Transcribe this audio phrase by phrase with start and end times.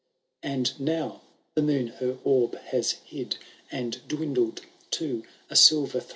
[0.41, 1.21] And now
[1.53, 3.37] the moon her orb has hid.
[3.71, 4.61] And dwindled
[4.97, 6.09] to a silver thread.